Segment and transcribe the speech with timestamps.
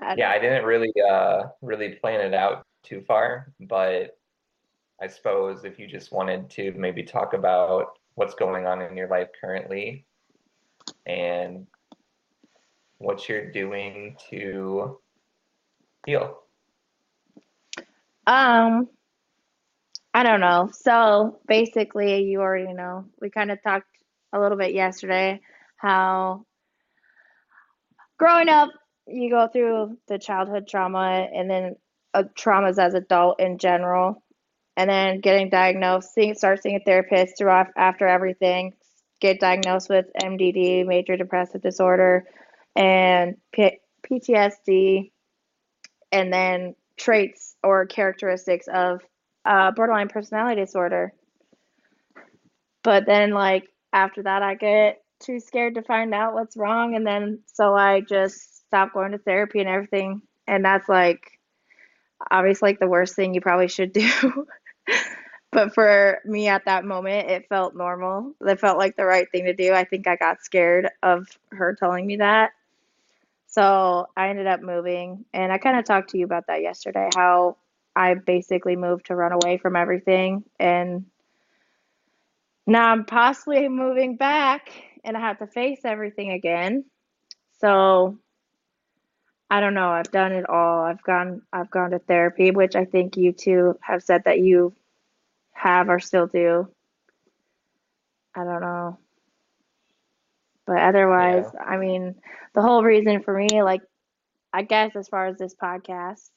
[0.00, 4.18] I Yeah, I didn't really uh really plan it out too far, but
[5.00, 9.08] I suppose if you just wanted to maybe talk about what's going on in your
[9.08, 10.06] life currently
[11.06, 11.66] and
[12.98, 14.98] what you're doing to
[16.06, 16.40] heal.
[18.26, 18.88] Um,
[20.14, 20.70] I don't know.
[20.72, 23.06] So basically, you already know.
[23.20, 23.88] We kind of talked
[24.32, 25.40] a little bit yesterday
[25.76, 26.46] how
[28.18, 28.70] growing up,
[29.06, 31.76] you go through the childhood trauma and then
[32.14, 34.22] uh, traumas as adult in general,
[34.76, 38.72] and then getting diagnosed, seeing, start seeing a therapist throughout after everything,
[39.20, 42.24] get diagnosed with MDD, major depressive disorder,
[42.76, 45.10] and P- PTSD,
[46.12, 49.00] and then traits or characteristics of
[49.44, 51.12] uh, borderline personality disorder.
[52.82, 56.94] But then, like, after that, I get too scared to find out what's wrong.
[56.94, 60.20] And then, so I just stop going to therapy and everything.
[60.48, 61.38] And that's like,
[62.28, 64.48] obviously, like the worst thing you probably should do.
[65.52, 68.34] but for me at that moment, it felt normal.
[68.40, 69.72] It felt like the right thing to do.
[69.72, 72.50] I think I got scared of her telling me that.
[73.46, 75.24] So I ended up moving.
[75.32, 77.58] And I kind of talked to you about that yesterday how
[77.94, 80.42] I basically moved to run away from everything.
[80.58, 81.04] And
[82.66, 84.72] now I'm possibly moving back
[85.04, 86.86] and I have to face everything again.
[87.60, 88.18] So
[89.54, 89.90] I don't know.
[89.90, 90.84] I've done it all.
[90.84, 94.74] I've gone I've gone to therapy, which I think you two have said that you
[95.52, 96.68] have or still do.
[98.34, 98.98] I don't know.
[100.66, 101.64] But otherwise, Yeah.
[101.64, 102.16] I mean,
[102.54, 103.82] the whole reason for me, like,
[104.52, 106.30] I guess as far as this podcast,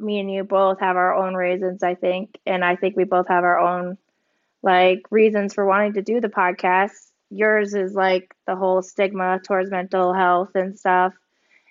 [0.00, 2.38] me and you both have our own reasons, I think.
[2.46, 3.98] And I think we both have our own,
[4.62, 7.10] like, reasons for wanting to do the podcast.
[7.30, 11.14] Yours is like the whole stigma towards mental health and stuff.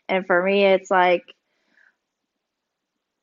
[0.09, 1.23] And for me, it's like,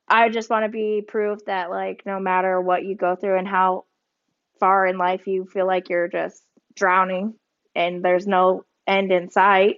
[0.09, 3.47] I just want to be proof that, like, no matter what you go through and
[3.47, 3.85] how
[4.59, 6.43] far in life you feel like you're just
[6.75, 7.35] drowning
[7.75, 9.77] and there's no end in sight,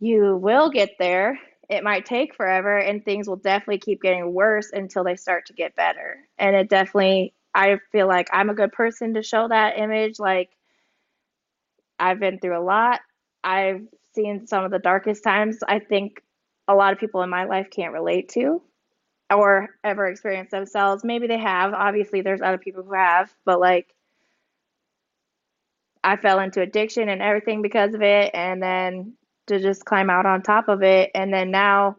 [0.00, 1.38] you will get there.
[1.68, 5.52] It might take forever, and things will definitely keep getting worse until they start to
[5.52, 6.18] get better.
[6.38, 10.18] And it definitely, I feel like I'm a good person to show that image.
[10.18, 10.50] Like,
[11.98, 13.00] I've been through a lot.
[13.44, 16.22] I've seen some of the darkest times I think
[16.68, 18.62] a lot of people in my life can't relate to
[19.30, 21.04] or ever experience themselves.
[21.04, 21.72] Maybe they have.
[21.72, 23.94] Obviously, there's other people who have, but like,
[26.04, 29.14] I fell into addiction and everything because of it, and then
[29.46, 31.96] to just climb out on top of it, and then now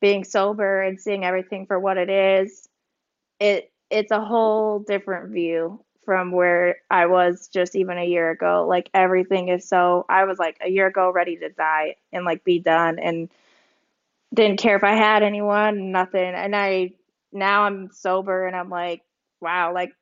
[0.00, 2.68] being sober and seeing everything for what it is,
[3.40, 8.64] it it's a whole different view from where I was just even a year ago.
[8.66, 12.44] Like everything is so I was like a year ago ready to die and like
[12.44, 13.28] be done and
[14.32, 16.32] didn't care if I had anyone, nothing.
[16.34, 16.92] And I
[17.30, 19.02] now I'm sober and I'm like,
[19.42, 19.92] wow, like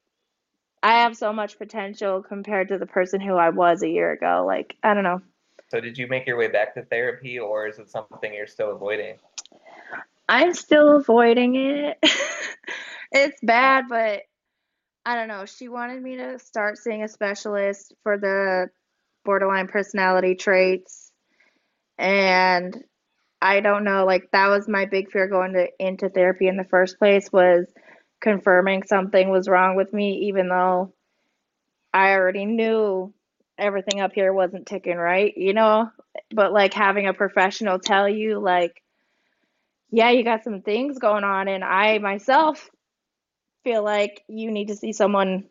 [0.81, 4.45] I have so much potential compared to the person who I was a year ago.
[4.47, 5.23] Like, I don't know.
[5.73, 8.71] So did you make your way back to therapy or is it something you're still
[8.71, 9.17] avoiding?
[10.29, 11.99] I'm still avoiding it.
[13.13, 14.23] It's bad, but
[15.07, 15.47] I don't know.
[15.47, 18.71] She wanted me to start seeing a specialist for the
[19.25, 21.13] borderline personality traits,
[21.97, 22.77] and
[23.41, 26.65] I don't know, like that was my big fear going to into therapy in the
[26.65, 27.73] first place was
[28.21, 30.93] confirming something was wrong with me, even though
[31.95, 33.15] I already knew
[33.57, 35.89] everything up here wasn't ticking right, you know?
[36.35, 38.83] But like having a professional tell you, like,
[39.93, 42.69] yeah, you got some things going on, and I myself
[43.67, 45.43] feel like you need to see someone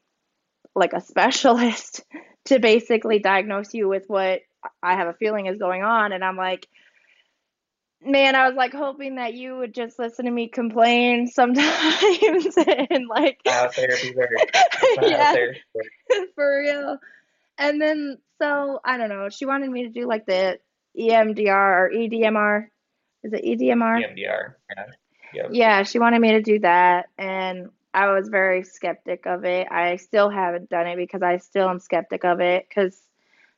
[0.74, 2.02] like a specialist
[2.46, 4.40] to basically diagnose you with what
[4.82, 6.14] I have a feeling is going on.
[6.14, 6.66] And I'm like,
[8.02, 13.08] man, I was like hoping that you would just listen to me complain sometimes and
[13.10, 14.34] like, how therapy works.
[14.54, 15.62] That's not how yeah, therapy
[16.36, 16.98] for real.
[17.58, 20.60] And then, so I don't know, she wanted me to do like the
[20.98, 22.68] EMDR or EDMR.
[23.24, 24.06] Is it EDMR?
[24.06, 24.16] EMDR.
[24.16, 24.86] Yeah.
[25.34, 25.50] Yep.
[25.52, 29.68] Yeah, she wanted me to do that, and I was very skeptic of it.
[29.72, 33.02] I still haven't done it because I still am skeptic of it because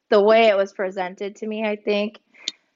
[0.09, 2.19] the way it was presented to me, I think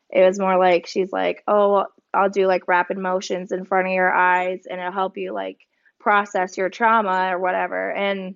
[0.10, 1.86] it was more like she's like, "Oh,
[2.16, 5.60] I'll do like rapid motions in front of your eyes and it'll help you like
[6.00, 8.36] process your trauma or whatever." And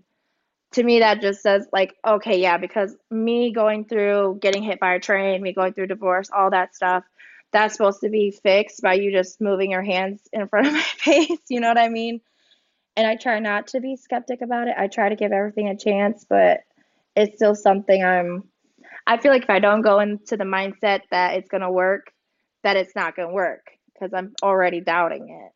[0.74, 4.94] to me that just says like, "Okay, yeah, because me going through getting hit by
[4.94, 7.04] a train, me going through divorce, all that stuff,
[7.52, 10.82] that's supposed to be fixed by you just moving your hands in front of my
[10.82, 12.22] face, you know what I mean?
[12.98, 14.76] And I try not to be skeptic about it.
[14.78, 16.62] I try to give everything a chance, but
[17.16, 18.44] it's still something I'm
[19.08, 22.12] I feel like if I don't go into the mindset that it's gonna work,
[22.64, 25.52] that it's not going to work because I'm already doubting it.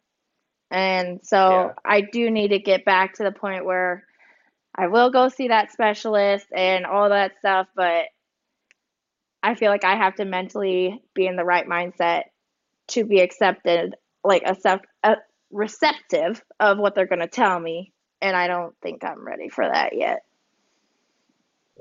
[0.76, 1.74] And so Yeah.
[1.86, 4.06] I do need to get back to the point where
[4.76, 8.06] I will go see that specialist and all that stuff, but
[9.44, 12.24] I feel like I have to mentally be in the right mindset
[12.90, 15.16] to be accepted, like accept, uh,
[15.52, 17.94] receptive of what they're going to tell me.
[18.22, 20.24] And I don't think I'm ready for that yet.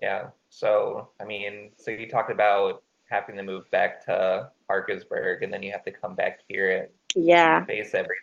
[0.01, 0.29] Yeah.
[0.51, 5.63] So, I mean, so you talked about having to move back to Parkersburg and then
[5.63, 7.59] you have to come back here Yeah.
[7.59, 8.15] and face everything.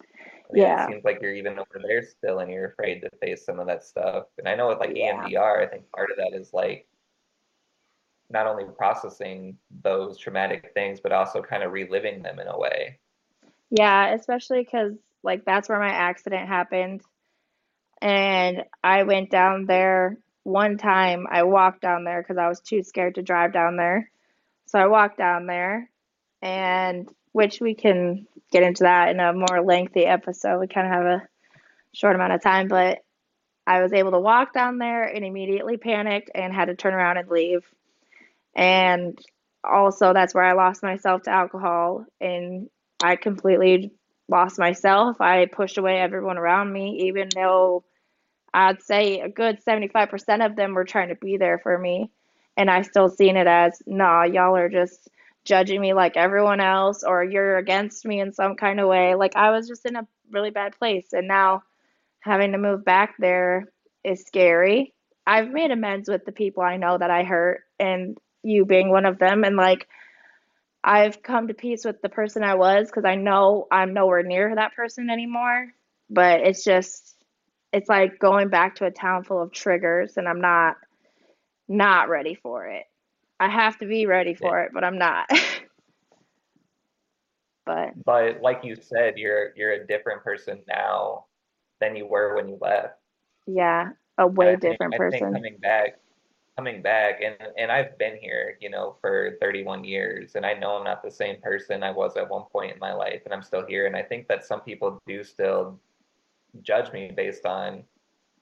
[0.00, 0.84] I mean, Yeah.
[0.84, 3.66] It seems like you're even over there still and you're afraid to face some of
[3.66, 4.26] that stuff.
[4.38, 5.24] And I know with like Yeah.
[5.24, 6.86] EMDR, I think part of that is like
[8.30, 12.98] not only processing those traumatic things, but also kind of reliving them in a way.
[13.70, 14.92] Yeah, especially because
[15.22, 17.02] like that's where my accident happened.
[18.00, 21.26] And I went down there one time.
[21.30, 24.10] I walked down there because I was too scared to drive down there.
[24.66, 25.90] So I walked down there,
[26.42, 30.60] and which we can get into that in a more lengthy episode.
[30.60, 31.28] We kind of have a
[31.92, 32.98] short amount of time, but
[33.66, 37.18] I was able to walk down there and immediately panicked and had to turn around
[37.18, 37.64] and leave.
[38.54, 39.18] And
[39.64, 42.68] also, that's where I lost myself to alcohol, and
[43.02, 43.92] I completely
[44.28, 45.20] lost myself.
[45.20, 47.84] I pushed away everyone around me, even though
[48.52, 52.10] I'd say a good 75% of them were trying to be there for me.
[52.56, 55.08] And I still seen it as, nah, y'all are just
[55.44, 59.14] judging me like everyone else, or you're against me in some kind of way.
[59.14, 61.12] Like I was just in a really bad place.
[61.12, 61.62] And now
[62.20, 63.70] having to move back there
[64.02, 64.94] is scary.
[65.26, 69.04] I've made amends with the people I know that I hurt, and you being one
[69.04, 69.44] of them.
[69.44, 69.86] And like,
[70.86, 74.54] I've come to peace with the person I was because I know I'm nowhere near
[74.56, 75.68] that person anymore.
[76.10, 77.16] But it's just,
[77.72, 80.76] it's like going back to a town full of triggers, and I'm not
[81.68, 82.84] not ready for it.
[83.40, 84.50] I have to be ready Yeah.
[84.50, 85.28] for it, but I'm not.
[87.66, 91.26] But But like you said, you're you're a different person now
[91.80, 92.98] than you were when you left.
[93.46, 95.98] yeah, a way I think different I think coming back,
[96.56, 100.76] coming back, and and I've been here, you know, for 31 years, and I know
[100.76, 103.42] I'm not the same person I was at one point in my life, and I'm
[103.42, 103.86] still here.
[103.86, 105.78] And I think that some people do still
[106.62, 107.84] judge me based on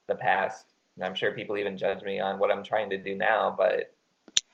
[0.07, 0.67] the past.
[0.97, 3.55] And I'm sure people even judge me on what I'm trying to do now.
[3.57, 3.93] But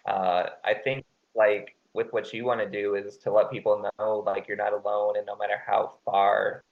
[0.07, 1.05] uh, I think
[1.35, 4.73] like with what you want to do is to let people know like you're not
[4.73, 6.65] alone, and no matter how far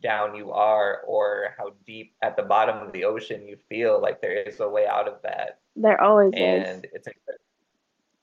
[0.00, 4.20] down you are or how deep at the bottom of the ocean you feel like
[4.20, 6.68] there is a way out of that There always is.
[6.74, 7.08] and it's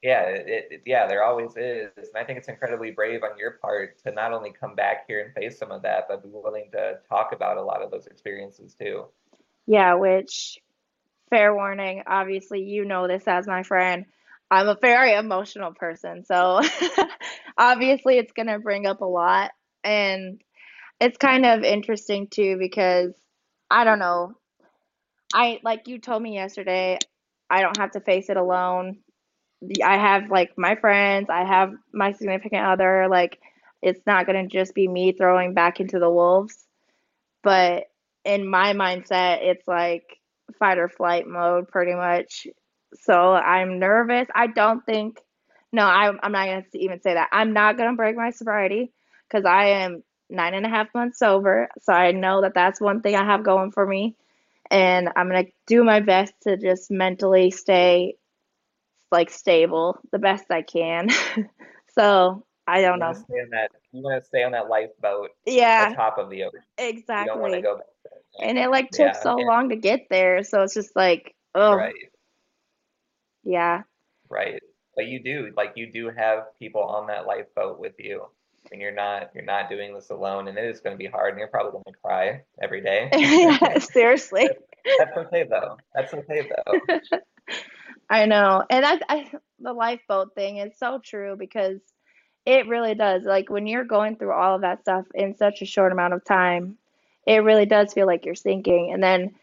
[0.02, 3.52] yeah it, it yeah there always is and i think it's incredibly brave on your
[3.52, 6.70] part to not only come back here and face some of that but be willing
[6.72, 9.06] to talk about a lot of those experiences too
[9.66, 10.60] Yeah, which,
[11.30, 14.06] fair warning, obviously, you know this as my friend.
[14.52, 16.24] I'm a very emotional person.
[16.26, 16.62] So,
[17.58, 19.52] obviously, it's going to bring up a lot.
[19.84, 20.42] And
[21.00, 23.14] it's kind of interesting too because
[23.70, 24.34] I don't know.
[25.34, 26.98] I, like you told me yesterday,
[27.50, 29.00] I don't have to face it alone.
[29.84, 33.08] I have like my friends, I have my significant other.
[33.10, 33.40] Like,
[33.82, 36.66] it's not going to just be me throwing back into the wolves.
[37.44, 37.86] But
[38.24, 40.20] in my mindset, it's like
[40.58, 42.48] fight or flight mode pretty much.
[43.02, 44.28] So I'm nervous.
[44.34, 45.20] I don't think,
[45.72, 47.30] no, I'm, I'm not going to even say that.
[47.32, 48.92] I'm not going to break my sobriety
[49.30, 51.70] because I am nine and a half months sober.
[51.82, 54.16] So I know that that's one thing I have going for me.
[54.72, 58.16] And I'm going to do my best to just mentally stay
[59.12, 61.10] like stable the best I can.
[61.96, 63.14] so I don't you know.
[63.14, 66.62] stay on that you want to stay on that lifeboat Yeah, atop of the ocean
[66.80, 67.62] you don't want to exactly.
[67.62, 68.48] go back there.
[68.50, 70.44] And it like took yeah so and- long to get there.
[70.44, 71.94] So it's just like, oh, right
[73.44, 73.84] yeah.
[74.30, 74.62] right
[74.96, 78.26] but you do like you do have people on that lifeboat with you
[78.76, 81.32] and you're not you're not doing this alone and it is going to be hard
[81.32, 84.48] and you're probably going to cry every day yeah, Seriously.
[85.00, 87.18] that's okay though that's okay though
[88.10, 88.64] I know.
[88.70, 91.80] And I, I the lifeboat thing is so true because
[92.46, 93.24] it really does.
[93.24, 96.24] Like when you're going through all of that stuff in such a short amount of
[96.24, 96.78] time,
[97.26, 98.92] it really does feel like you're sinking.
[98.94, 99.36] And then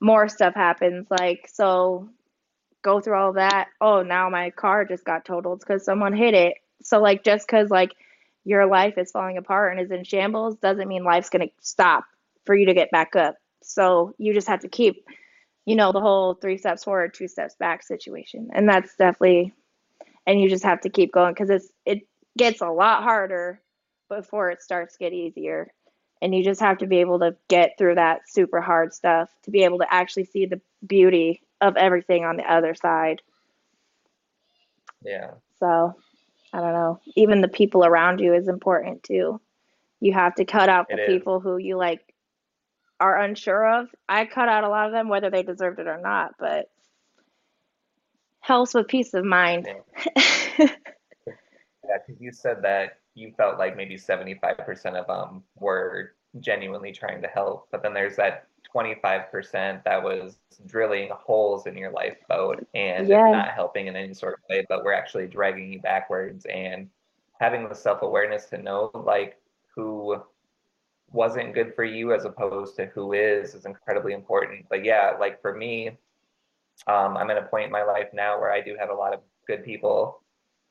[0.00, 1.06] more stuff happens.
[1.10, 2.08] Like, so
[2.82, 3.68] go through all that.
[3.80, 6.54] Oh, now my car just got totaled because someone hit it.
[6.82, 7.92] So, like, just because, like,
[8.44, 12.04] your life is falling apart and is in shambles doesn't mean life's going to stop
[12.44, 13.36] for you to get back up.
[13.62, 15.06] So, you just have to keep,
[15.66, 18.50] you know, the whole three steps forward, two steps back situation.
[18.52, 19.52] And that's definitely,
[20.26, 22.06] and you just have to keep going because it's, it
[22.36, 23.60] gets a lot harder
[24.08, 25.72] before it starts to get easier.
[26.20, 29.50] And you just have to be able to get through that super hard stuff to
[29.50, 33.22] be able to actually see the beauty of everything on the other side.
[35.04, 35.94] yeah So
[36.52, 39.40] I don't know, even the people around you is important too.
[40.00, 41.06] You have to cut out the It is.
[41.06, 42.14] people who you like
[43.00, 43.88] are unsure of.
[44.08, 46.70] I cut out a lot of them, whether they deserved it or not, but
[48.40, 49.68] helps with peace of mind.
[49.68, 50.66] Yeah,
[51.26, 57.28] because you said that you felt like maybe 75% of them were genuinely trying to
[57.28, 63.30] help, but then there's that 25% that was drilling holes in your lifeboat and Yeah.
[63.30, 66.88] not helping in any sort of way, but we're actually dragging you backwards and
[67.40, 69.40] having the self-awareness to know like
[69.74, 70.22] who
[71.10, 74.66] wasn't good for you as opposed to who is is incredibly important.
[74.70, 75.88] But yeah, like for me,
[76.86, 79.12] um, I'm at a point in my life now where I do have a lot
[79.12, 80.22] of good people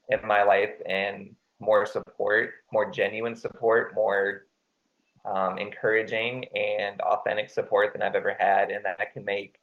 [0.10, 4.48] in my life and more support, more genuine support, more
[5.26, 8.72] um, encouraging and authentic support than I've ever had.
[8.72, 9.60] And that can make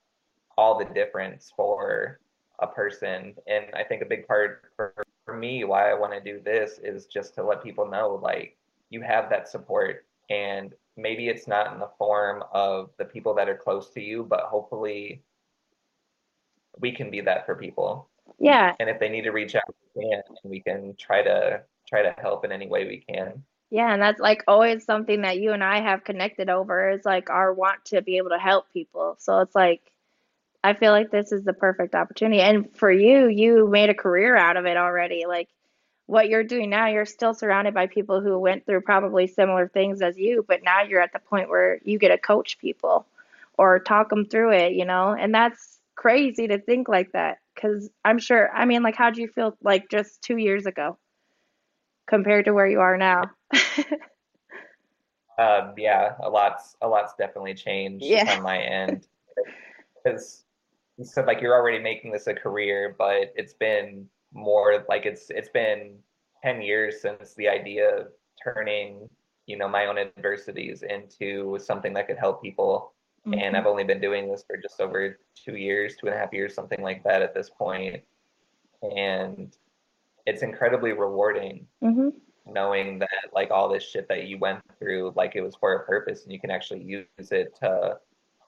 [0.57, 2.21] all the difference for
[2.61, 3.35] a person.
[3.47, 6.81] And I think a big part for, for me, why I want to do this
[6.83, 8.57] is just to let people know like
[8.91, 10.05] you have that support.
[10.31, 14.25] And maybe it's not in the form of the people that are close to you,
[14.25, 15.23] but hopefully
[16.81, 19.63] we can be that for people Yeah, and if they need to reach out
[19.95, 23.43] we can and we can try to try to help in any way we can
[23.71, 27.29] yeah, and that's like always something that you and I have connected over is like
[27.31, 29.17] our want to be able to help people.
[29.19, 29.83] So it's like
[30.65, 32.41] I feel like this is the perfect opportunity.
[32.41, 35.25] And for you, you made a career out of it already.
[35.27, 35.49] Like
[36.07, 40.03] what you're doing now, you're still surrounded by people who went through probably similar things
[40.03, 43.07] as you, but now you're at the point where you get to coach people
[43.57, 45.15] or talk them through it, you know?
[45.15, 49.21] And that's crazy to think like that because I'm sure, I mean, like, how do
[49.21, 50.99] you feel like just two years ago
[52.09, 53.23] compared to where you are now?
[55.39, 58.37] um, yeah a lot's a lot's definitely changed Yeah.
[58.37, 59.07] on my end
[60.05, 60.45] because
[60.97, 65.31] you said like you're already making this a career but it's been more like it's
[65.31, 65.97] it's been
[66.43, 68.09] 10 years since the idea of
[68.43, 69.09] turning
[69.47, 72.93] you know my own adversities into something that could help people
[73.33, 76.33] and I've only been doing this for just over two years, two and a half
[76.33, 78.03] years, something like that at this point.
[78.81, 79.55] And
[80.29, 82.11] it's incredibly rewarding hmm
[82.47, 85.85] knowing that like all this shit that you went through, like it was for a
[85.85, 87.99] purpose and you can actually use it to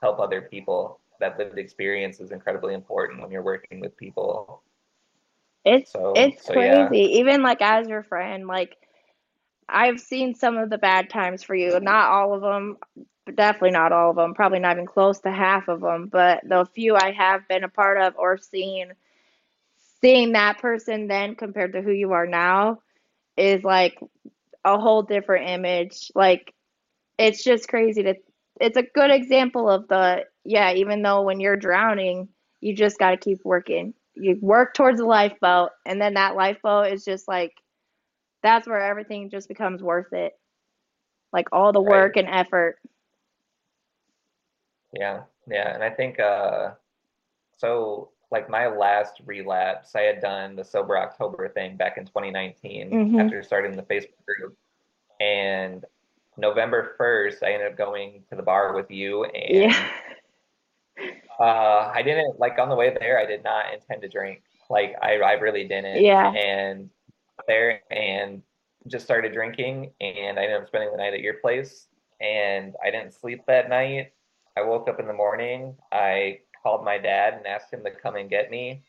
[0.00, 1.00] help other people.
[1.20, 4.62] That lived experience is incredibly important when you're working with people.
[5.64, 6.88] It's So it's so yeah.
[6.88, 7.18] crazy.
[7.18, 8.76] Even like as your friend, like
[9.68, 11.78] I've seen some of the bad times for you.
[11.78, 12.78] Not all of them,
[13.34, 14.34] definitely not all of them.
[14.34, 16.06] Probably not even close to half of them.
[16.06, 18.94] But the few I have been a part of or seen,
[20.02, 22.78] seeing that person then compared to who you are now
[23.36, 23.98] is like
[24.64, 26.10] a whole different image.
[26.14, 26.52] Like
[27.18, 28.14] it's just crazy to.
[28.60, 30.72] It's a good example of the yeah.
[30.74, 32.28] Even though when you're drowning,
[32.60, 33.94] you just got to keep working.
[34.14, 37.52] You work towards the lifeboat, and then that lifeboat is just like
[38.42, 40.32] that's where everything just becomes worth it.
[41.32, 41.82] Like all the Right.
[41.82, 42.78] work and effort.
[44.92, 46.72] Yeah, yeah, and I think uh,
[47.56, 48.10] so.
[48.30, 53.24] Like my last relapse, I had done the sober October thing back in 2019 Mhm.
[53.24, 54.56] after starting the Facebook group,
[55.20, 55.84] and
[56.36, 59.90] November 1st, I ended up going to the bar with you, and Yeah.
[61.40, 63.18] uh, I didn't like on the way there.
[63.18, 64.42] I did not intend to drink.
[64.68, 66.02] Like I, I really didn't.
[66.02, 66.30] Yeah.
[66.32, 66.90] And
[67.48, 68.42] there and
[68.86, 71.88] just started drinking, and I ended up spending the night at your place,
[72.20, 74.12] and I didn't sleep that night.
[74.56, 75.76] I woke up in the morning.
[75.90, 78.82] I called my dad and asked him to come and get me.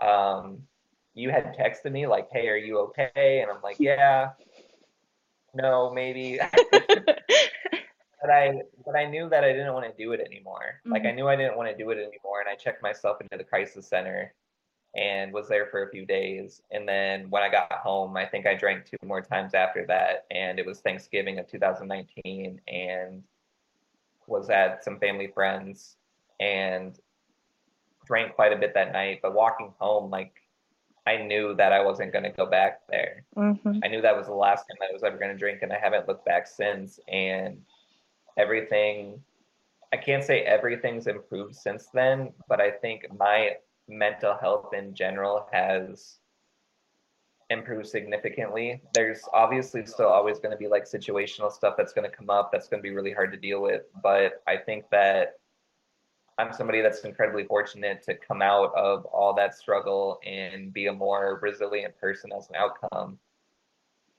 [0.00, 0.62] Um,
[1.14, 4.30] you had texted me like, "Hey, are you okay?" And I'm like, "Yeah."
[5.54, 6.38] No, maybe.
[6.70, 10.80] but I but I knew that I didn't want to do it anymore.
[10.86, 13.36] Like I knew I didn't want to do it anymore, and I checked myself into
[13.36, 14.32] the crisis center
[14.94, 16.62] and was there for a few days.
[16.70, 20.26] And then when I got home, I think I drank two more times after that,
[20.30, 23.22] and it was Thanksgiving of 2019, and
[24.26, 25.96] was at some family friends
[26.40, 26.98] and
[28.06, 29.20] drank quite a bit that night.
[29.22, 30.32] But walking home, like
[31.06, 33.24] I knew that I wasn't going to go back there.
[33.34, 35.72] hmm I knew that was the last time I was ever going to drink, and
[35.72, 37.00] I haven't looked back since.
[37.08, 37.62] And
[38.36, 39.20] everything,
[39.92, 43.56] I can't say everything's improved since then, but I think my
[43.88, 46.18] mental health in general has
[47.50, 48.80] improved significantly.
[48.94, 52.50] There's obviously still always going to be like situational stuff that's going to come up
[52.50, 55.34] that's going to be really hard to deal with, but I think that
[56.38, 60.92] I'm somebody that's incredibly fortunate to come out of all that struggle and be a
[60.92, 63.18] more resilient person as an outcome.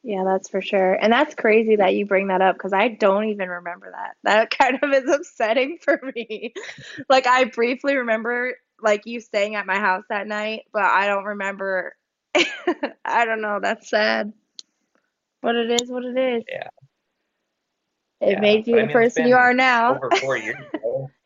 [0.04, 0.94] Yeah, that's for sure.
[0.94, 4.16] And that's crazy that you bring that up because I don't even remember that.
[4.24, 6.54] That kind of is upsetting for me.
[7.10, 11.26] Like I briefly remember like you staying at my house that night, but I don't
[11.26, 11.96] remember
[13.06, 13.60] I don't know.
[13.62, 14.34] That's sad.
[15.42, 16.44] But it is what it is.
[16.50, 16.68] Yeah.
[18.22, 18.40] It Yeah.
[18.40, 19.96] made you But I the mean, person you are now.
[19.96, 20.56] Over four years.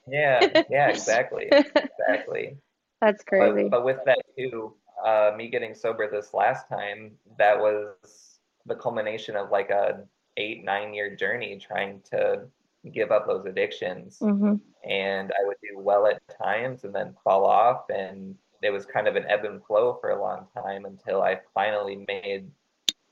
[0.08, 1.48] Yeah, yeah, exactly.
[1.52, 2.58] Exactly.
[3.02, 3.70] That's crazy.
[3.70, 4.74] But, but with that too,
[5.06, 10.04] uh, me getting sober this last time, that was the culmination of like a
[10.38, 12.44] eight, nine year journey trying to
[12.92, 14.18] give up those addictions.
[14.20, 14.56] hmm
[14.88, 17.86] And I would do well at times and then fall off.
[17.90, 21.40] And it was kind of an ebb and flow for a long time until I
[21.54, 22.50] finally made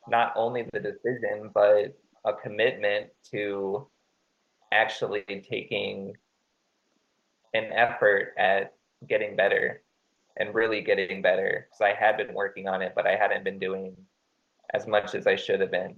[0.08, 3.88] not only the decision, but a commitment to
[4.72, 6.16] actually taking
[7.56, 8.74] an effort at
[9.08, 9.82] getting better
[10.38, 13.60] and really getting better because I had been working on it, but I hadn't been
[13.60, 13.96] doing
[14.74, 15.96] as much as I should have been.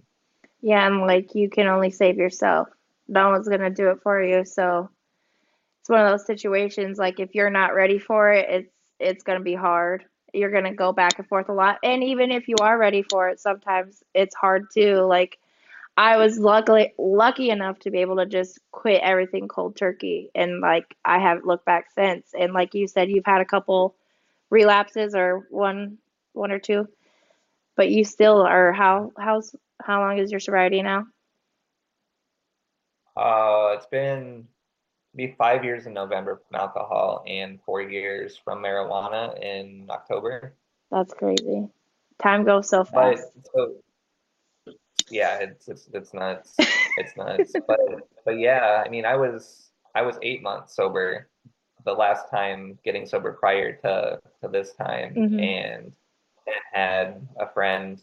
[0.62, 2.70] Yeah, and like you can only save yourself.
[3.08, 4.46] No one's gonna do it for you.
[4.46, 4.90] So
[5.82, 9.40] it's one of those situations like if you're not ready for it, it's it's gonna
[9.40, 10.06] be hard.
[10.34, 11.80] You're gonna go back and forth a lot.
[11.84, 14.98] And even if you are ready for it, sometimes it's hard too.
[15.02, 15.40] Like
[15.98, 20.62] I was luckily lucky enough to be able to just quit everything cold turkey and
[20.62, 22.34] like I haven't looked back since.
[22.40, 23.96] And like you said, you've had a couple
[24.52, 25.98] relapses or one
[26.34, 26.88] one or two,
[27.76, 31.08] but you still are how how's how long is your sobriety now?
[33.16, 34.48] Uh, it's been
[35.16, 40.54] be five years in November from alcohol and four years from marijuana in October.
[40.92, 41.70] That's crazy.
[42.20, 43.32] Time goes so But fast.
[43.54, 43.76] so
[45.10, 46.56] yeah, it's it's it's nuts.
[46.98, 47.54] It's nuts.
[47.68, 47.80] but
[48.26, 51.28] but yeah, I mean, I was I was eight months sober
[51.86, 55.42] the last time getting sober prior to to this time, Mhm.
[55.42, 55.92] and
[56.74, 58.02] had a friend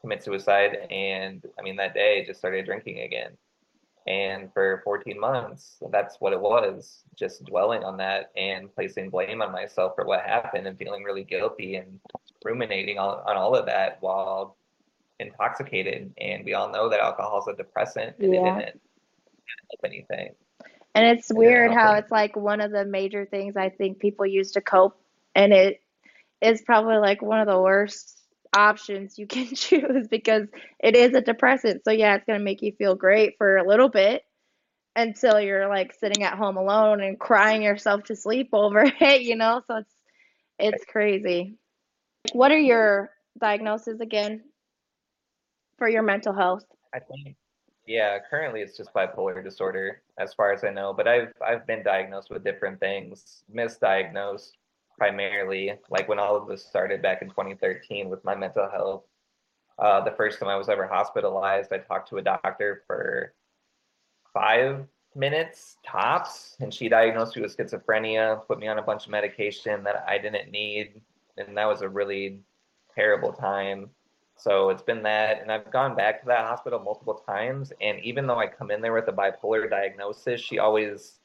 [0.00, 3.36] commit suicide, and I mean that day just started drinking again.
[4.06, 9.42] And for 14 months, that's what it was, just dwelling on that and placing blame
[9.42, 12.00] on myself for what happened and feeling really guilty and
[12.42, 14.56] ruminating on, on all of that while
[15.20, 16.12] intoxicated.
[16.18, 18.40] And we all know that alcohol is a depressant and Yeah.
[18.40, 18.80] it didn't
[19.68, 20.34] help anything.
[20.94, 24.52] And it's weird how it's like one of the major things I think people use
[24.52, 25.00] to cope,
[25.34, 25.80] and it
[26.40, 28.16] is probably like one of the worst
[28.52, 30.48] options you can choose because
[30.80, 31.84] it is a depressant.
[31.84, 34.24] So yeah, it's gonna make you feel great for a little bit
[34.96, 39.36] until you're like sitting at home alone and crying yourself to sleep over it, you
[39.36, 39.62] know?
[39.66, 39.94] So it's
[40.58, 41.56] it's crazy.
[42.32, 44.42] What are your diagnoses again
[45.80, 46.64] for your mental health?
[46.94, 47.36] I think,
[47.86, 50.92] yeah, currently it's just bipolar disorder, as far as I know.
[50.92, 54.50] But I've I've been diagnosed with different things, misdiagnosed
[54.98, 59.04] primarily, like when all of this started back in 2013 with my mental health.
[59.78, 63.32] Uh, the first time I was ever hospitalized, I talked to a doctor for
[64.34, 69.10] five minutes tops, and she diagnosed me with schizophrenia, put me on a bunch of
[69.10, 71.00] medication that I didn't need,
[71.38, 72.40] and that was a really
[72.94, 73.88] terrible time.
[74.40, 77.74] So it's been that, and I've gone back to that hospital multiple times.
[77.82, 81.18] And even though I come in there with a bipolar diagnosis, she always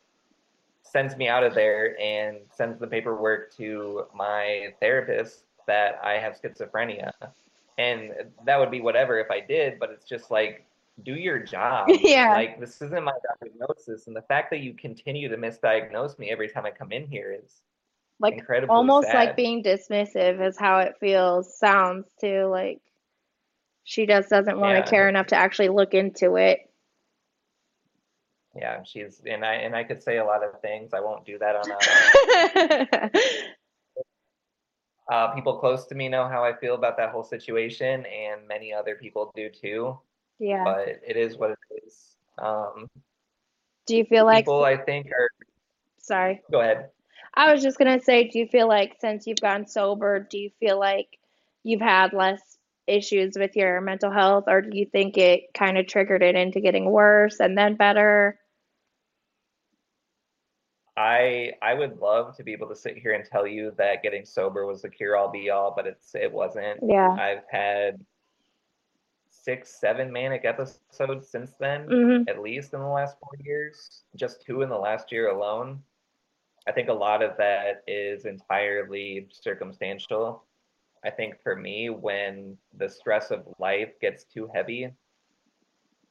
[0.84, 6.39] sends me out of there and sends the paperwork to my therapist that I have
[6.41, 7.12] schizophrenia.
[7.78, 8.12] And
[8.45, 10.65] that would be whatever if I did, but it's just like,
[11.04, 11.88] do your job.
[12.01, 12.34] Yeah.
[12.34, 14.08] Like, this isn't my diagnosis.
[14.08, 17.38] And the fact that you continue to misdiagnose me every time I come in here
[17.43, 17.62] is
[18.19, 19.15] Like almost sad.
[19.15, 22.45] like being dismissive is how it feels, sounds too.
[22.45, 22.82] Like
[23.86, 24.84] she just doesn't want Yeah.
[24.84, 26.69] to care enough to actually look into it.
[28.56, 30.93] Yeah, she's and I and I could say a lot of things.
[30.93, 33.12] I won't do that on a
[35.08, 38.74] Uh, people close to me know how I feel about that whole situation, and many
[38.74, 40.00] other people do too.
[40.39, 40.63] Yeah.
[40.63, 42.15] But it is what it is.
[42.39, 42.89] Um,
[43.86, 45.30] Do you feel like, people, I think, are.
[46.00, 46.89] sorry, Go ahead.
[47.36, 50.50] I was just gonna say, do you feel like since you've gotten sober, do you
[50.60, 51.19] feel like
[51.62, 52.55] you've had less
[52.88, 56.60] issues with your mental health, or do you think it kind of triggered it into
[56.60, 58.39] getting worse and then better?
[60.98, 64.26] I I would love to be able to sit here and tell you that getting
[64.26, 66.80] sober was the cure all be all, but it's it wasn't.
[66.82, 67.10] Yeah.
[67.10, 68.06] I've had
[69.30, 71.86] six, seven manic episodes since then.
[71.88, 75.82] hmm at least in the last four years, just two in the last year alone.
[76.67, 80.43] I think a lot of that is entirely circumstantial.
[81.06, 84.91] I think for me, when the stress of life gets too heavy,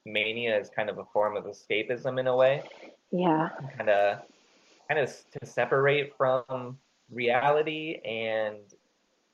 [0.07, 2.63] mania is kind of a form of escapism in a way,
[3.11, 3.49] Yeah.
[3.77, 4.21] kind of,
[4.89, 6.79] kind of to separate from
[7.11, 8.01] reality.
[8.05, 8.61] And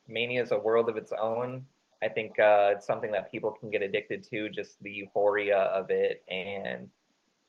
[0.09, 1.67] mania is a world of its own.
[2.03, 5.91] I think uh, it's something that people can get addicted to, just the euphoria of
[5.91, 6.89] it and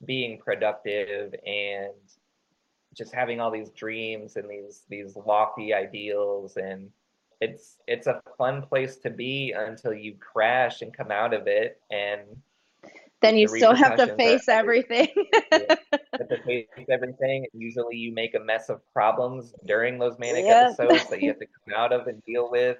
[0.05, 1.93] being productive and
[2.93, 6.89] just having all these dreams and these these lofty ideals and
[7.41, 11.81] it's it's a fun place to be until you crash and come out of it
[11.91, 12.21] and
[13.21, 15.07] then you the still have to face are- everything.
[15.51, 17.45] have to face everything.
[17.53, 20.73] Usually, you make a mess of problems during those manic Yep.
[20.79, 22.77] episodes that you have to come out of and deal with.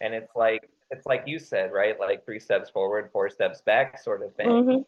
[0.00, 1.98] And it's like it's like you said, right?
[1.98, 4.46] Like three steps forward, four steps back, sort of thing.
[4.48, 4.84] Mhm.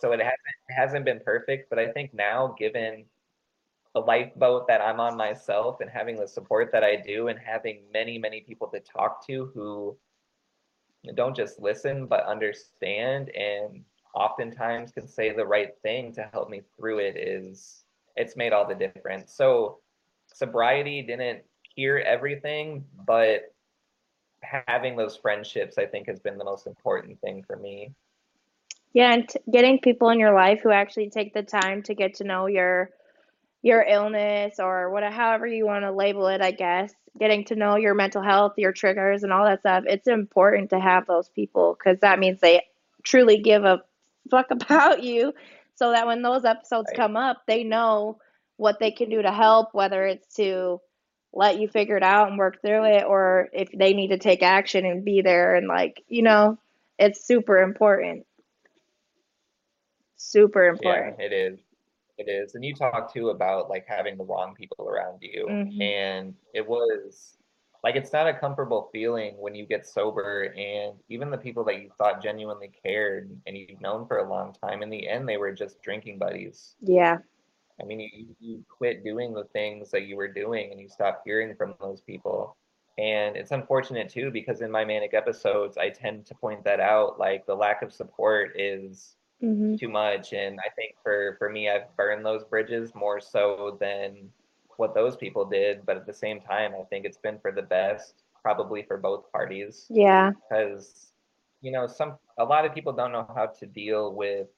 [0.00, 0.38] So it hasn't
[0.68, 3.04] it hasn't been perfect, but I think now, given
[3.94, 7.82] the lifeboat that I'm on myself, and having the support that I do, and having
[7.92, 9.96] many many people to talk to who
[11.14, 16.60] don't just listen but understand and oftentimes can say the right thing to help me
[16.76, 17.84] through it is
[18.16, 19.32] it's made all the difference.
[19.32, 19.78] So
[20.26, 21.42] sobriety didn't
[21.74, 23.54] cure everything but
[24.42, 27.92] having those friendships i think has been the most important thing for me.
[28.92, 32.14] Yeah, and t- getting people in your life who actually take the time to get
[32.14, 32.90] to know your
[33.62, 36.94] your illness or whatever however you want to label it, I guess.
[37.18, 39.84] Getting to know your mental health, your triggers and all that stuff.
[39.86, 42.66] It's important to have those people cuz that means they
[43.02, 43.82] truly give a
[44.30, 45.32] fuck about you
[45.74, 46.96] so that when those episodes Right.
[46.96, 48.18] come up, they know
[48.56, 50.80] what they can do to help, whether it's to
[51.32, 54.42] let you figure it out and work through it or if they need to take
[54.42, 56.58] action and be there and like, you know,
[56.98, 58.26] it's super important.
[60.16, 61.16] Super important.
[61.18, 61.58] yeah it is
[62.18, 65.80] it is and you talk too about like having the wrong people around you Mhm.
[65.82, 67.38] and it was
[67.84, 71.80] like it's not a comfortable feeling when you get sober and even the people that
[71.80, 75.36] you thought genuinely cared and you've known for a long time in the end they
[75.36, 77.18] were just drinking buddies Yeah.
[77.80, 81.22] I mean, you, you quit doing the things that you were doing and you stop
[81.24, 82.56] hearing from those people.
[82.98, 87.20] And it's unfortunate too, because in my manic episodes, I tend to point that out.
[87.20, 90.32] Like the lack of support is hmm too much.
[90.32, 94.30] And I think for, for me, I've burned those bridges more so than
[94.76, 95.84] what those people did.
[95.86, 99.30] But at the same time, I think it's been for the best, probably for both
[99.32, 100.32] parties Yeah.
[100.48, 101.12] because
[101.60, 104.48] you know some a lot of people don't know how to deal with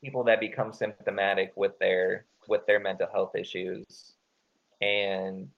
[0.00, 4.14] people that become symptomatic with their with their mental health issues
[4.80, 5.48] and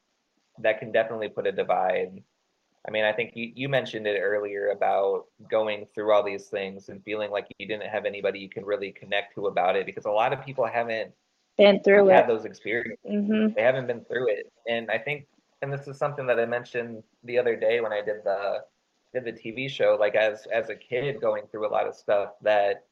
[0.58, 2.22] that can definitely put a divide
[2.86, 6.88] i mean i think you, you mentioned it earlier about going through all these things
[6.88, 10.04] and feeling like you didn't have anybody you can really connect to about it because
[10.06, 11.10] a lot of people haven't
[11.58, 12.28] Been through had it.
[12.28, 12.98] those experiences.
[13.04, 14.52] Hmm they haven't been through it.
[14.68, 15.26] And i think
[15.62, 18.64] and this is something that i mentioned the other day when i did the
[19.14, 22.30] did the tv show like as as a kid going through a lot of stuff
[22.42, 22.84] that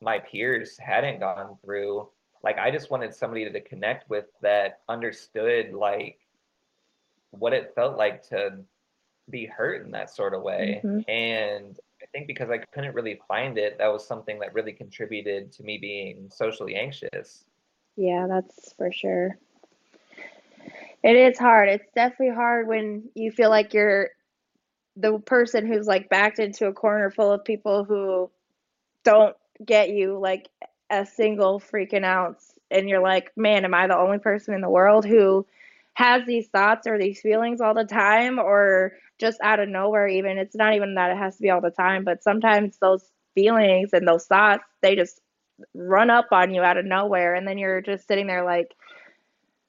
[0.00, 2.08] my peers hadn't gone through
[2.44, 6.18] like i just wanted somebody to connect with that understood like
[7.30, 8.56] what it felt like to
[9.30, 11.04] be hurt in that sort of way Mhm.
[11.08, 15.52] and i think because i couldn't really find it that was something that really contributed
[15.52, 17.44] to me being socially anxious
[17.96, 19.36] Yeah, that's for sure.
[21.02, 21.68] It is hard.
[21.68, 24.10] It's definitely hard when you feel like you're
[24.96, 28.30] the person who's like backed into a corner full of people who
[29.04, 30.48] don't get you like
[30.90, 32.54] a single freaking ounce.
[32.70, 35.44] And you're like, man, am I the only person in the world who
[35.94, 40.38] has these thoughts or these feelings all the time or just out of nowhere even?
[40.38, 43.90] It's not even that it has to be all the time, but sometimes those feelings
[43.92, 45.20] and those thoughts, they just
[45.74, 47.34] run up on you out of nowhere.
[47.34, 48.74] And then you're just sitting there like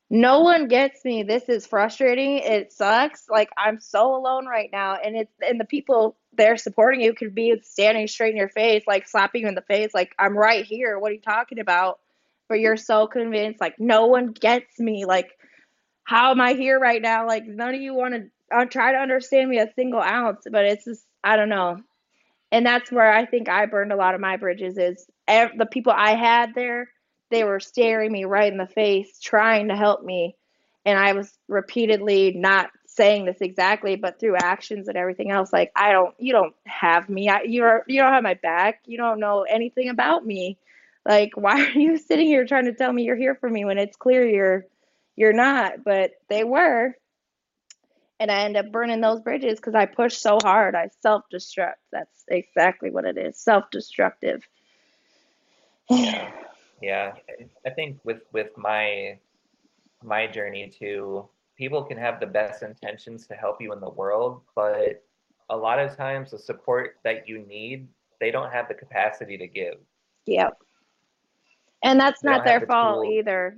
[0.10, 1.24] no one gets me.
[1.24, 2.38] This is frustrating.
[2.38, 3.30] It sucks.
[3.30, 4.96] Like i'm so alone right now.
[4.96, 8.84] And it's and the people there supporting you could be standing straight in your face
[8.88, 10.98] like slapping you in the face like i'm right here.
[10.98, 12.00] What are you talking about?
[12.48, 15.06] But you're so convinced like no one gets me.
[15.06, 15.38] Like
[16.04, 17.28] how am i here right now?
[17.28, 18.30] Like none of you want to
[18.70, 21.78] try to understand me a single ounce but it's just i don't know
[22.52, 25.66] and that's where I think I burned a lot of my bridges is ev- the
[25.66, 26.90] people I had there,
[27.30, 30.36] they were staring me right in the face, trying to help me.
[30.86, 35.72] And I was repeatedly not saying this exactly, but through actions and everything else, like,
[35.76, 37.30] I don't, you don't have me.
[37.30, 38.82] I, you're, you don't have my back.
[38.86, 40.58] You don't know anything about me.
[41.06, 43.78] Like, why are you sitting here trying to tell me you're here for me when
[43.78, 44.66] it's clear you're,
[45.16, 45.84] you're not?
[45.84, 46.96] But they were
[48.20, 50.76] and I end up burning those bridges because I push so hard.
[50.76, 51.76] I self destruct.
[51.92, 54.48] That's exactly what it is self destructive.
[55.90, 56.32] Yeah.
[56.82, 57.14] Yeah,
[57.66, 59.20] I think with with my
[60.02, 61.28] my journey too,
[61.58, 65.04] people can have the best intentions to help you in the world, but
[65.50, 67.88] a lot of times the support that you need,
[68.22, 69.76] they don't have the capacity to give.
[70.26, 70.58] Yep.
[71.84, 73.14] And that's They not their the fault tools.
[73.14, 73.58] either.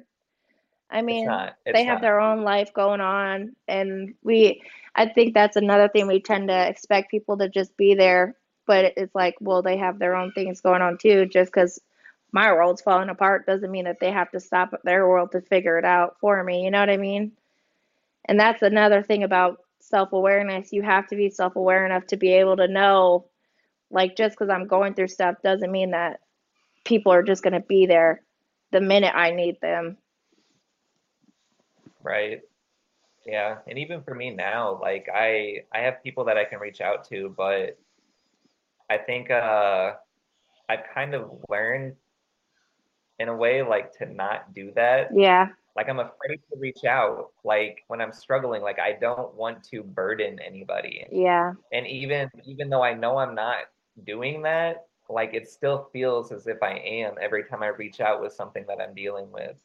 [0.91, 1.55] I mean, not.
[1.65, 2.01] they have not.
[2.01, 4.61] their own life going on, and we,
[4.95, 8.35] I think that's another thing we tend to expect people to just be there,
[8.67, 11.25] but it's like, well, they have their own things going on too.
[11.25, 11.79] Just because
[12.33, 15.77] my world's falling apart doesn't mean that they have to stop their world to figure
[15.77, 16.63] it out for me.
[16.63, 17.31] You know what I mean?
[18.25, 20.73] And that's another thing about self awareness.
[20.73, 23.25] You have to be self aware enough to be able to know,
[23.89, 26.19] like, just because I'm going through stuff doesn't mean that
[26.83, 28.21] people are just going to be there
[28.71, 29.97] the minute I need them.
[32.03, 32.41] Right.
[33.25, 33.59] Yeah.
[33.67, 37.05] And even for me now, like I I have people that I can reach out
[37.09, 37.77] to, but
[38.89, 39.93] I think uh
[40.69, 41.95] I've kind of learned
[43.19, 45.09] in a way like to not do that.
[45.15, 45.49] Yeah.
[45.75, 49.83] Like I'm afraid to reach out like when I'm struggling like I don't want to
[49.83, 51.05] burden anybody.
[51.11, 51.53] Yeah.
[51.71, 53.65] And even even though I know I'm not
[54.05, 58.21] doing that, like it still feels as if I am every time I reach out
[58.21, 59.57] with something that I'm dealing with.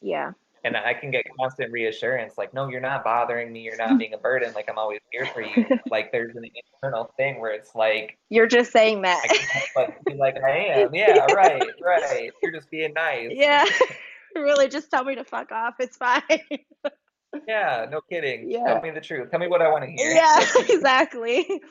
[0.00, 0.32] Yeah.
[0.64, 3.60] And I can get constant reassurance, like, no, you're not bothering me.
[3.62, 4.52] You're not being a burden.
[4.54, 5.66] Like, I'm always here for you.
[5.90, 9.22] like, there's an internal thing where it's like, You're just saying that.
[9.28, 10.94] I but be like, I am.
[10.94, 12.30] Yeah, right, right.
[12.42, 13.30] You're just being nice.
[13.32, 13.64] yeah.
[14.36, 15.74] really, just tell me to fuck off.
[15.80, 16.22] It's fine.
[17.48, 18.50] Yeah, no kidding.
[18.50, 18.74] Yeah.
[18.74, 19.30] Tell me the truth.
[19.30, 20.12] Tell me what I want to hear.
[20.12, 21.62] yeah, exactly.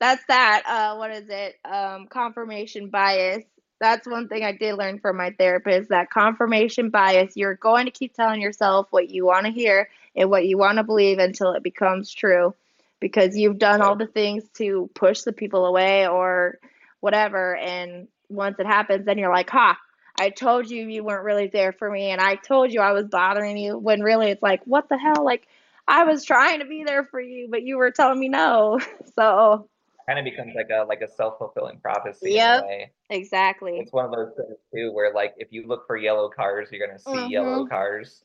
[0.00, 0.62] That's that.
[0.66, 1.56] Uh, what is it?
[1.64, 3.44] Um, confirmation bias.
[3.80, 7.92] That's one thing I did learn from my therapist that confirmation bias, you're going to
[7.92, 11.52] keep telling yourself what you want to hear and what you want to believe until
[11.52, 12.54] it becomes true
[13.00, 16.58] because you've done all the things to push the people away or
[17.00, 17.56] whatever.
[17.56, 19.78] And once it happens, then you're like, ha,
[20.18, 23.06] I told you you weren't really there for me and I told you I was
[23.06, 25.24] bothering you when really it's like, what the hell?
[25.24, 25.46] Like,
[25.86, 28.80] I was trying to be there for you, but you were telling me no.
[29.16, 29.68] So,
[30.08, 32.58] Kind of becomes like a like a self fulfilling prophecy Yep.
[32.60, 32.92] in a way.
[33.10, 33.78] exactly.
[33.78, 36.86] It's one of those things too where like if you look for yellow cars, you're
[36.86, 37.68] gonna see yellow Mhm.
[37.68, 38.24] cars.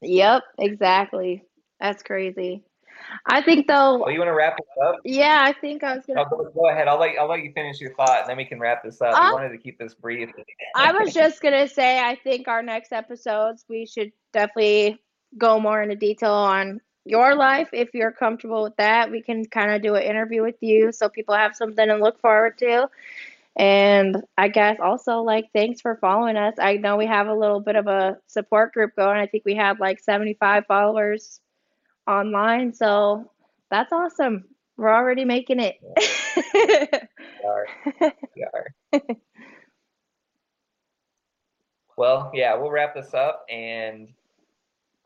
[0.00, 1.44] Yep, exactly.
[1.78, 2.64] That's crazy.
[3.26, 4.96] I think though, Well, you want to wrap this up?
[5.04, 6.28] yeah, I think I was Oh, gonna.
[6.28, 6.88] go, go ahead.
[6.88, 9.16] I'll let I'll let you finish your thought, and then we can wrap this up.
[9.16, 10.30] Uh, we wanted to keep this brief.
[10.74, 15.00] I was just gonna say, I think our next episodes we should definitely
[15.38, 19.10] go more into detail on your life if you're comfortable with that.
[19.10, 22.20] We can kind of do an interview with you so people have something to look
[22.20, 22.88] forward to.
[23.56, 26.54] And I guess also like thanks for following us.
[26.58, 29.18] I know we have a little bit of a support group going.
[29.18, 31.40] I think we have like 75 followers
[32.06, 33.30] online, so
[33.70, 34.44] that's awesome.
[34.76, 35.76] We're already making it.
[35.84, 37.66] We are.
[38.36, 38.74] We are.
[41.96, 44.08] well, yeah, we'll wrap this up, and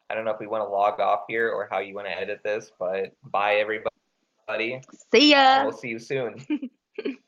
[0.09, 2.17] I don't know if we want to log off here or how you want to
[2.17, 4.81] edit this, but bye everybody.
[5.13, 5.37] See ya.
[5.37, 6.45] and We'll see you soon.